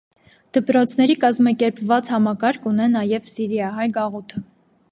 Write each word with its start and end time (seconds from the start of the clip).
Դպրոցների 0.57 1.15
կազմակերպված 1.25 2.09
համակարգ 2.13 2.65
ունե 2.73 2.87
նաև 2.95 3.29
սիրիահայ 3.35 3.87
գաղութը։ 3.99 4.43